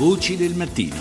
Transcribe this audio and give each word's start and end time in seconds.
Voci 0.00 0.34
del 0.34 0.54
mattino. 0.54 0.96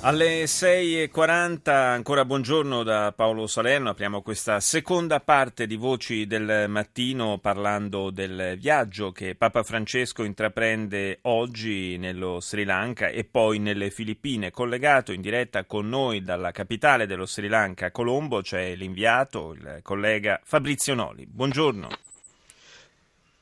Alle 0.00 0.44
6.40 0.44 1.70
ancora 1.70 2.24
buongiorno 2.24 2.82
da 2.82 3.12
Paolo 3.14 3.46
Salerno, 3.46 3.90
apriamo 3.90 4.22
questa 4.22 4.60
seconda 4.60 5.20
parte 5.20 5.66
di 5.66 5.76
Voci 5.76 6.26
del 6.26 6.64
Mattino 6.70 7.36
parlando 7.36 8.08
del 8.08 8.56
viaggio 8.58 9.12
che 9.12 9.34
Papa 9.34 9.62
Francesco 9.62 10.24
intraprende 10.24 11.18
oggi 11.24 11.98
nello 11.98 12.40
Sri 12.40 12.64
Lanka 12.64 13.08
e 13.08 13.24
poi 13.24 13.58
nelle 13.58 13.90
Filippine. 13.90 14.50
Collegato 14.50 15.12
in 15.12 15.20
diretta 15.20 15.66
con 15.66 15.86
noi 15.86 16.22
dalla 16.22 16.50
capitale 16.50 17.04
dello 17.04 17.26
Sri 17.26 17.48
Lanka, 17.48 17.90
Colombo, 17.90 18.40
c'è 18.40 18.74
l'inviato, 18.74 19.52
il 19.52 19.80
collega 19.82 20.40
Fabrizio 20.42 20.94
Noli. 20.94 21.26
Buongiorno. 21.26 21.88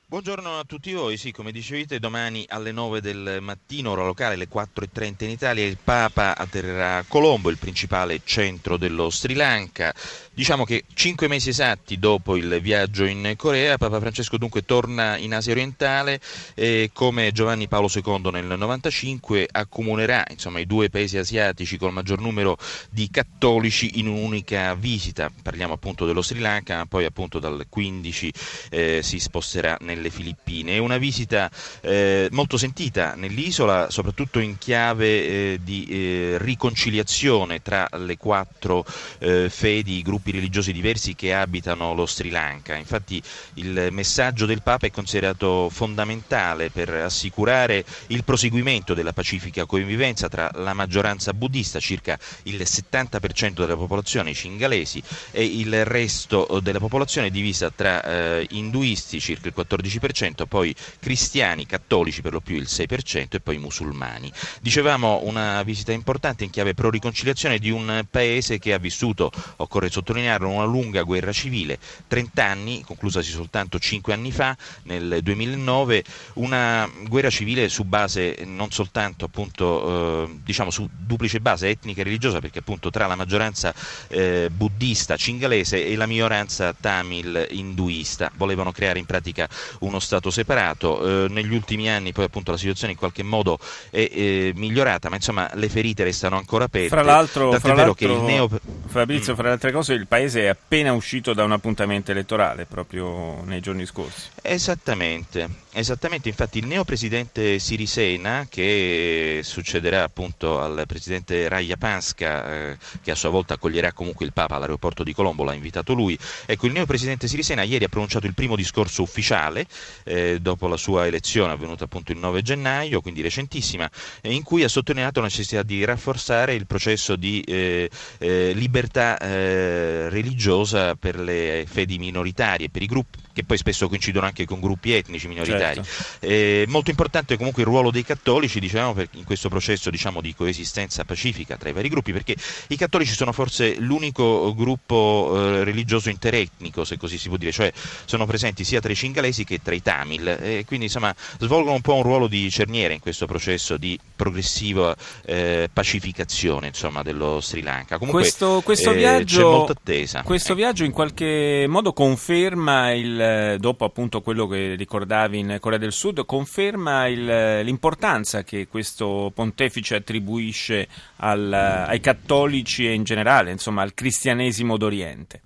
Buongiorno 0.08 0.60
a 0.60 0.62
tutti 0.62 0.92
voi, 0.92 1.16
sì, 1.16 1.32
come 1.32 1.50
dicevete 1.50 1.98
domani 1.98 2.44
alle 2.50 2.70
9 2.70 3.00
del 3.00 3.38
mattino, 3.40 3.90
ora 3.90 4.04
locale, 4.04 4.34
alle 4.34 4.46
4.30 4.48 5.24
in 5.24 5.30
Italia, 5.30 5.66
il 5.66 5.78
Papa 5.82 6.36
atterrerà 6.36 6.98
a 6.98 7.04
Colombo, 7.08 7.50
il 7.50 7.58
principale 7.58 8.20
centro 8.22 8.76
dello 8.76 9.10
Sri 9.10 9.34
Lanka. 9.34 9.92
Diciamo 10.32 10.64
che 10.64 10.84
cinque 10.94 11.26
mesi 11.26 11.48
esatti 11.48 11.98
dopo 11.98 12.36
il 12.36 12.60
viaggio 12.60 13.04
in 13.04 13.34
Corea, 13.36 13.78
Papa 13.78 13.98
Francesco 13.98 14.36
dunque 14.36 14.64
torna 14.64 15.16
in 15.16 15.34
Asia 15.34 15.50
orientale 15.50 16.20
e 16.54 16.90
come 16.92 17.32
Giovanni 17.32 17.66
Paolo 17.66 17.90
II 17.92 18.30
nel 18.30 18.44
95 18.44 19.48
accomunerà 19.50 20.24
insomma, 20.28 20.60
i 20.60 20.66
due 20.66 20.88
paesi 20.88 21.18
asiatici 21.18 21.78
col 21.78 21.92
maggior 21.92 22.20
numero 22.20 22.58
di 22.90 23.10
cattolici 23.10 23.98
in 23.98 24.06
un'unica 24.06 24.72
visita. 24.74 25.32
Parliamo 25.42 25.72
appunto 25.72 26.06
dello 26.06 26.22
Sri 26.22 26.38
Lanka, 26.38 26.76
ma 26.76 26.86
poi 26.86 27.06
appunto 27.06 27.40
dal 27.40 27.66
15 27.68 28.32
eh, 28.70 29.00
si 29.02 29.18
sposterà 29.18 29.76
nel 29.80 29.95
nelle 29.96 30.10
Filippine. 30.10 30.74
È 30.74 30.78
una 30.78 30.98
visita 30.98 31.50
eh, 31.80 32.28
molto 32.30 32.56
sentita 32.56 33.14
nell'isola, 33.14 33.90
soprattutto 33.90 34.38
in 34.38 34.58
chiave 34.58 35.06
eh, 35.06 35.60
di 35.62 35.86
eh, 35.88 36.36
riconciliazione 36.38 37.62
tra 37.62 37.88
le 37.96 38.16
quattro 38.16 38.84
eh, 39.18 39.48
fedi, 39.50 40.02
gruppi 40.02 40.30
religiosi 40.30 40.72
diversi 40.72 41.14
che 41.14 41.34
abitano 41.34 41.94
lo 41.94 42.06
Sri 42.06 42.30
Lanka. 42.30 42.76
Infatti 42.76 43.20
il 43.54 43.88
messaggio 43.90 44.46
del 44.46 44.62
Papa 44.62 44.86
è 44.86 44.90
considerato 44.90 45.68
fondamentale 45.70 46.70
per 46.70 46.90
assicurare 46.90 47.84
il 48.08 48.22
proseguimento 48.24 48.94
della 48.94 49.12
pacifica 49.12 49.64
convivenza 49.64 50.28
tra 50.28 50.50
la 50.54 50.74
maggioranza 50.74 51.32
buddista, 51.32 51.80
circa 51.80 52.18
il 52.44 52.60
70% 52.60 53.52
della 53.52 53.76
popolazione, 53.76 54.34
cingalesi, 54.34 55.02
e 55.30 55.44
il 55.44 55.84
resto 55.84 56.60
della 56.62 56.78
popolazione 56.78 57.30
divisa 57.30 57.70
tra 57.70 58.02
eh, 58.02 58.46
induisti, 58.50 59.20
circa 59.20 59.48
il 59.48 59.54
14%, 59.56 59.85
14%, 59.86 60.46
poi 60.46 60.74
cristiani, 60.98 61.66
cattolici 61.66 62.22
per 62.22 62.32
lo 62.32 62.40
più 62.40 62.56
il 62.56 62.66
6% 62.68 63.26
e 63.30 63.40
poi 63.40 63.58
musulmani. 63.58 64.30
Dicevamo 64.60 65.20
una 65.24 65.62
visita 65.62 65.92
importante 65.92 66.44
in 66.44 66.50
chiave 66.50 66.74
pro-riconciliazione 66.74 67.58
di 67.58 67.70
un 67.70 68.04
paese 68.10 68.58
che 68.58 68.72
ha 68.72 68.78
vissuto, 68.78 69.30
occorre 69.56 69.90
sottolinearlo, 69.90 70.48
una 70.48 70.64
lunga 70.64 71.02
guerra 71.02 71.32
civile, 71.32 71.78
30 72.06 72.44
anni, 72.44 72.82
conclusasi 72.82 73.30
soltanto 73.30 73.78
5 73.78 74.12
anni 74.12 74.32
fa, 74.32 74.56
nel 74.84 75.20
2009, 75.22 76.04
una 76.34 76.90
guerra 77.08 77.30
civile 77.30 77.68
su 77.68 77.84
base 77.84 78.38
non 78.44 78.70
soltanto 78.70 79.24
appunto, 79.24 80.24
eh, 80.24 80.38
diciamo 80.42 80.70
su 80.70 80.88
duplice 80.92 81.40
base 81.40 81.68
etnica 81.68 82.00
e 82.00 82.04
religiosa, 82.04 82.40
perché 82.40 82.60
appunto 82.60 82.90
tra 82.90 83.06
la 83.06 83.16
maggioranza 83.16 83.74
eh, 84.08 84.50
buddista 84.52 85.16
cingalese 85.16 85.86
e 85.86 85.96
la 85.96 86.06
minoranza 86.06 86.74
tamil 86.78 87.46
induista 87.50 88.30
volevano 88.36 88.72
creare 88.72 88.98
in 88.98 89.06
pratica 89.06 89.48
uno 89.80 89.98
Stato 89.98 90.30
separato. 90.30 91.24
Eh, 91.24 91.28
negli 91.28 91.54
ultimi 91.54 91.88
anni 91.90 92.12
poi 92.12 92.24
appunto 92.24 92.50
la 92.50 92.56
situazione 92.56 92.92
in 92.92 92.98
qualche 92.98 93.22
modo 93.22 93.58
è 93.90 94.08
eh, 94.10 94.52
migliorata, 94.54 95.08
ma 95.08 95.16
insomma 95.16 95.50
le 95.54 95.68
ferite 95.68 96.04
restano 96.04 96.36
ancora 96.36 96.64
aperte. 96.64 96.88
Fra 96.88 97.02
l'altro, 97.02 97.52
fra 97.52 97.74
l'altro 97.74 98.24
neo... 98.24 98.48
Fabrizio, 98.86 99.32
mm. 99.32 99.36
fra 99.36 99.46
le 99.46 99.52
altre 99.52 99.72
cose, 99.72 99.94
il 99.94 100.06
Paese 100.06 100.42
è 100.42 100.46
appena 100.46 100.92
uscito 100.92 101.34
da 101.34 101.44
un 101.44 101.52
appuntamento 101.52 102.10
elettorale 102.10 102.66
proprio 102.66 103.42
nei 103.44 103.60
giorni 103.60 103.86
scorsi. 103.86 104.28
Esattamente, 104.42 105.48
esattamente. 105.72 106.28
infatti 106.28 106.58
il 106.58 106.66
neopresidente 106.66 107.58
Sirisena, 107.58 108.46
che 108.48 109.40
succederà 109.42 110.04
appunto 110.04 110.60
al 110.60 110.84
presidente 110.86 111.48
Rajapaksa, 111.48 112.52
eh, 112.52 112.76
che 113.02 113.10
a 113.10 113.14
sua 113.14 113.30
volta 113.30 113.54
accoglierà 113.54 113.92
comunque 113.92 114.24
il 114.24 114.32
Papa 114.32 114.56
all'aeroporto 114.56 115.02
di 115.02 115.12
Colombo, 115.12 115.44
l'ha 115.44 115.54
invitato 115.54 115.92
lui, 115.92 116.18
ecco 116.46 116.66
il 116.66 116.72
neopresidente 116.72 117.28
Sirisena 117.28 117.62
ieri 117.62 117.84
ha 117.84 117.88
pronunciato 117.88 118.26
il 118.26 118.34
primo 118.34 118.56
discorso 118.56 119.02
ufficiale 119.02 119.65
eh, 120.04 120.38
dopo 120.40 120.66
la 120.68 120.76
sua 120.76 121.06
elezione 121.06 121.52
avvenuta 121.52 121.84
appunto 121.84 122.12
il 122.12 122.18
9 122.18 122.42
gennaio, 122.42 123.00
quindi 123.00 123.22
recentissima, 123.22 123.90
eh, 124.20 124.32
in 124.32 124.42
cui 124.42 124.62
ha 124.64 124.68
sottolineato 124.68 125.20
la 125.20 125.26
necessità 125.26 125.62
di 125.62 125.84
rafforzare 125.84 126.54
il 126.54 126.66
processo 126.66 127.16
di 127.16 127.40
eh, 127.42 127.90
eh 128.18 128.52
libertà 128.54 129.16
religiosa 129.18 130.94
per 130.94 131.18
le 131.18 131.64
fedi 131.66 131.98
minoritarie, 131.98 132.70
per 132.70 132.82
i 132.82 132.86
gruppi 132.86 133.25
che 133.36 133.44
poi 133.44 133.58
spesso 133.58 133.86
coincidono 133.86 134.24
anche 134.24 134.46
con 134.46 134.60
gruppi 134.60 134.94
etnici 134.94 135.28
minoritari. 135.28 135.82
Certo. 135.84 136.26
Eh, 136.26 136.64
molto 136.68 136.88
importante 136.88 137.36
comunque 137.36 137.60
il 137.60 137.68
ruolo 137.68 137.90
dei 137.90 138.02
cattolici 138.02 138.60
diciamo, 138.60 138.94
in 139.12 139.24
questo 139.24 139.50
processo 139.50 139.90
diciamo, 139.90 140.22
di 140.22 140.34
coesistenza 140.34 141.04
pacifica 141.04 141.58
tra 141.58 141.68
i 141.68 141.74
vari 141.74 141.90
gruppi, 141.90 142.12
perché 142.12 142.34
i 142.68 142.76
cattolici 142.76 143.12
sono 143.12 143.32
forse 143.32 143.76
l'unico 143.78 144.54
gruppo 144.54 145.34
eh, 145.34 145.64
religioso 145.64 146.08
interetnico, 146.08 146.84
se 146.84 146.96
così 146.96 147.18
si 147.18 147.28
può 147.28 147.36
dire, 147.36 147.52
cioè 147.52 147.70
sono 148.06 148.24
presenti 148.24 148.64
sia 148.64 148.80
tra 148.80 148.90
i 148.90 148.96
cingalesi 148.96 149.44
che 149.44 149.60
tra 149.62 149.74
i 149.74 149.82
tamil, 149.82 150.26
e 150.28 150.64
quindi 150.66 150.86
insomma, 150.86 151.14
svolgono 151.38 151.74
un 151.74 151.82
po' 151.82 151.96
un 151.96 152.04
ruolo 152.04 152.28
di 152.28 152.50
cerniere 152.50 152.94
in 152.94 153.00
questo 153.00 153.26
processo 153.26 153.76
di 153.76 153.98
progressiva 154.16 154.96
eh, 155.26 155.68
pacificazione 155.70 156.68
insomma, 156.68 157.02
dello 157.02 157.42
Sri 157.42 157.60
Lanka. 157.60 157.98
Comunque 157.98 158.22
questo, 158.22 158.62
questo 158.64 158.92
eh, 158.92 158.96
viaggio, 158.96 159.36
c'è 159.36 159.44
molta 159.44 159.72
attesa. 159.72 160.22
Questo 160.22 160.52
ecco. 160.52 160.60
viaggio 160.60 160.84
in 160.84 160.92
qualche 160.92 161.66
modo 161.68 161.92
conferma 161.92 162.94
il 162.94 163.25
eh, 163.26 163.58
dopo 163.58 163.84
appunto 163.84 164.20
quello 164.20 164.46
che 164.46 164.74
ricordavi 164.74 165.38
in 165.38 165.56
Corea 165.60 165.78
del 165.78 165.92
Sud, 165.92 166.24
conferma 166.24 167.06
il, 167.08 167.60
l'importanza 167.64 168.42
che 168.44 168.68
questo 168.68 169.32
pontefice 169.34 169.96
attribuisce 169.96 170.88
al, 171.16 171.52
ai 171.52 172.00
cattolici 172.00 172.86
e 172.86 172.92
in 172.92 173.04
generale, 173.04 173.50
insomma, 173.50 173.82
al 173.82 173.94
cristianesimo 173.94 174.76
d'Oriente. 174.76 175.40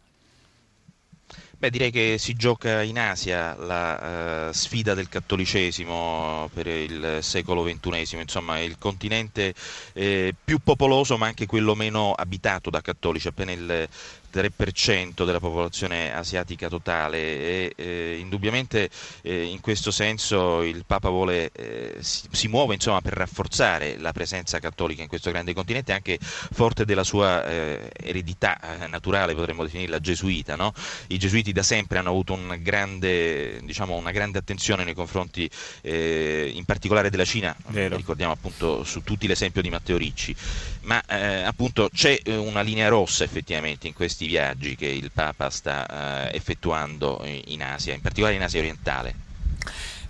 Beh, 1.60 1.68
direi 1.68 1.90
che 1.90 2.16
si 2.16 2.32
gioca 2.32 2.80
in 2.80 2.98
Asia 2.98 3.54
la 3.54 4.48
uh, 4.48 4.50
sfida 4.50 4.94
del 4.94 5.10
cattolicesimo 5.10 6.48
per 6.54 6.66
il 6.66 7.18
secolo 7.20 7.62
XXI, 7.64 8.20
insomma 8.20 8.60
il 8.60 8.78
continente 8.78 9.52
eh, 9.92 10.34
più 10.42 10.60
popoloso 10.64 11.18
ma 11.18 11.26
anche 11.26 11.44
quello 11.44 11.74
meno 11.74 12.12
abitato 12.12 12.70
da 12.70 12.80
cattolici, 12.80 13.28
appena 13.28 13.52
il 13.52 13.86
3% 14.32 15.24
della 15.24 15.40
popolazione 15.40 16.14
asiatica 16.14 16.68
totale 16.68 17.18
e 17.18 17.72
eh, 17.76 18.16
indubbiamente 18.18 18.88
eh, 19.22 19.44
in 19.44 19.60
questo 19.60 19.90
senso 19.90 20.62
il 20.62 20.84
Papa 20.86 21.08
vuole, 21.08 21.50
eh, 21.52 21.96
si, 22.00 22.28
si, 22.30 22.48
muove 22.48 22.74
insomma, 22.74 23.00
per 23.00 23.14
rafforzare 23.14 23.96
la 23.98 24.12
presenza 24.12 24.58
cattolica 24.58 25.02
in 25.02 25.08
questo 25.08 25.30
grande 25.30 25.52
continente 25.52 25.92
anche 25.92 26.18
forte 26.20 26.84
della 26.84 27.04
sua 27.04 27.44
eh, 27.46 27.90
eredità 27.96 28.82
eh, 28.82 28.86
naturale, 28.86 29.34
potremmo 29.34 29.64
definirla 29.64 29.98
gesuita. 29.98 30.56
No? 30.56 30.72
I 31.08 31.18
gesuiti 31.18 31.52
da 31.52 31.62
sempre 31.62 31.98
hanno 31.98 32.10
avuto 32.10 32.32
un 32.32 32.58
grande, 32.60 33.60
diciamo, 33.62 33.96
una 33.96 34.12
grande 34.12 34.38
attenzione 34.38 34.84
nei 34.84 34.94
confronti 34.94 35.50
eh, 35.82 36.50
in 36.54 36.64
particolare 36.64 37.10
della 37.10 37.24
Cina, 37.24 37.54
Vero. 37.68 37.96
ricordiamo 37.96 38.32
appunto 38.32 38.84
su 38.84 39.02
tutti 39.02 39.26
l'esempio 39.26 39.62
di 39.62 39.70
Matteo 39.70 39.96
Ricci, 39.96 40.34
ma 40.82 41.02
appunto 41.44 41.88
c'è 41.92 42.20
una 42.26 42.60
linea 42.60 42.88
rossa 42.88 43.24
effettivamente 43.24 43.86
in 43.86 43.94
questi 43.94 44.19
questi 44.20 44.26
viaggi 44.26 44.76
che 44.76 44.86
il 44.86 45.10
Papa 45.12 45.48
sta 45.48 46.28
eh, 46.28 46.36
effettuando 46.36 47.24
in 47.46 47.62
Asia, 47.62 47.94
in 47.94 48.02
particolare 48.02 48.36
in 48.36 48.42
Asia 48.42 48.60
orientale. 48.60 49.14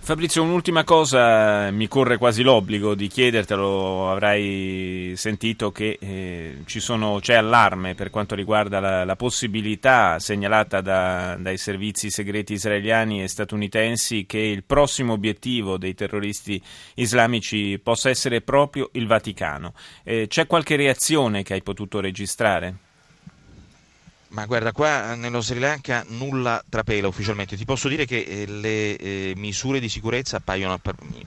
Fabrizio, 0.03 0.41
un'ultima 0.41 0.83
cosa, 0.83 1.69
mi 1.69 1.87
corre 1.87 2.17
quasi 2.17 2.41
l'obbligo 2.41 2.95
di 2.95 3.07
chiedertelo, 3.07 4.09
avrai 4.09 5.13
sentito 5.15 5.71
che 5.71 5.97
eh, 6.01 6.63
sono, 6.65 7.19
c'è 7.21 7.35
allarme 7.35 7.93
per 7.93 8.09
quanto 8.09 8.33
riguarda 8.33 8.79
la, 8.79 9.05
la 9.05 9.15
possibilità 9.15 10.17
segnalata 10.19 10.81
da, 10.81 11.37
dai 11.39 11.57
servizi 11.57 12.09
segreti 12.09 12.53
israeliani 12.53 13.21
e 13.21 13.27
statunitensi 13.27 14.25
che 14.25 14.39
il 14.39 14.63
prossimo 14.63 15.13
obiettivo 15.13 15.77
dei 15.77 15.93
terroristi 15.93 16.61
islamici 16.95 17.79
possa 17.81 18.09
essere 18.09 18.41
proprio 18.41 18.89
il 18.93 19.05
Vaticano. 19.05 19.73
Eh, 20.03 20.25
c'è 20.27 20.47
qualche 20.47 20.75
reazione 20.75 21.43
che 21.43 21.53
hai 21.53 21.61
potuto 21.61 21.99
registrare? 21.99 22.89
Ma 24.31 24.45
guarda, 24.45 24.71
qua 24.71 25.13
nello 25.15 25.41
Sri 25.41 25.59
Lanka 25.59 26.05
nulla 26.07 26.63
trapela 26.69 27.09
ufficialmente. 27.09 27.57
Ti 27.57 27.65
posso 27.65 27.89
dire 27.89 28.05
che 28.05 28.19
eh, 28.19 28.45
le 28.45 28.95
eh, 28.95 29.33
misure 29.35 29.81
di 29.81 29.89
sicurezza 29.89 30.37
appaiono 30.37 30.79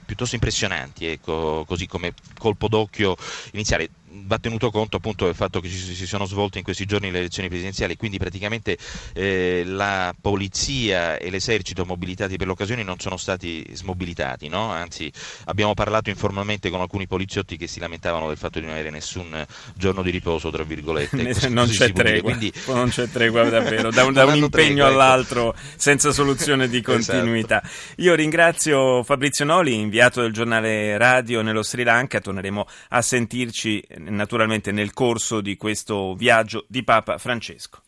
piuttosto 0.03 0.33
impressionanti, 0.33 1.05
ecco, 1.05 1.65
così 1.67 1.85
come 1.85 2.13
colpo 2.39 2.67
d'occhio 2.67 3.15
iniziale 3.51 3.89
va 4.25 4.37
tenuto 4.39 4.71
conto 4.71 4.97
appunto 4.97 5.25
del 5.25 5.35
fatto 5.35 5.59
che 5.59 5.69
ci, 5.69 5.77
si 5.77 6.07
sono 6.07 6.25
svolte 6.25 6.57
in 6.59 6.63
questi 6.63 6.85
giorni 6.85 7.11
le 7.11 7.19
elezioni 7.19 7.49
presidenziali, 7.49 7.97
quindi 7.97 8.17
praticamente 8.17 8.77
eh, 9.13 9.63
la 9.65 10.13
polizia 10.19 11.17
e 11.17 11.29
l'esercito 11.29 11.85
mobilitati 11.85 12.37
per 12.37 12.47
l'occasione 12.47 12.83
non 12.83 12.99
sono 12.99 13.17
stati 13.17 13.65
smobilitati, 13.73 14.47
no? 14.47 14.71
anzi 14.71 15.11
abbiamo 15.45 15.73
parlato 15.73 16.09
informalmente 16.09 16.69
con 16.69 16.81
alcuni 16.81 17.07
poliziotti 17.07 17.57
che 17.57 17.67
si 17.67 17.79
lamentavano 17.79 18.27
del 18.27 18.37
fatto 18.37 18.59
di 18.59 18.65
non 18.65 18.73
avere 18.73 18.89
nessun 18.89 19.45
giorno 19.75 20.01
di 20.01 20.11
riposo, 20.11 20.49
tra 20.49 20.63
virgolette. 20.63 21.49
non, 21.49 21.67
c'è 21.67 21.91
tregua, 21.91 22.21
quindi... 22.21 22.51
non 22.67 22.89
c'è 22.89 23.09
tregua 23.09 23.43
davvero, 23.49 23.91
da 23.91 24.05
un, 24.05 24.13
da 24.13 24.25
un 24.25 24.35
impegno 24.35 24.49
tregua, 24.49 24.85
ecco. 24.85 24.93
all'altro 24.93 25.53
ecco. 25.53 25.59
senza 25.75 26.11
soluzione 26.11 26.67
di 26.67 26.81
continuità. 26.81 27.61
Esatto. 27.63 28.01
Io 28.01 28.15
ringrazio 28.15 29.03
Fabrizio 29.03 29.45
Noli, 29.45 29.73
inviato 29.73 30.21
del 30.21 30.31
giornale 30.31 30.97
radio 30.97 31.41
nello 31.41 31.63
Sri 31.63 31.83
Lanka, 31.83 32.19
torneremo 32.19 32.67
a 32.89 33.01
sentirci 33.01 33.83
naturalmente 34.09 34.71
nel 34.71 34.93
corso 34.93 35.41
di 35.41 35.57
questo 35.57 36.15
viaggio 36.15 36.65
di 36.67 36.83
Papa 36.83 37.17
Francesco. 37.17 37.81